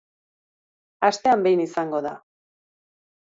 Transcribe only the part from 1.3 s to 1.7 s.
behin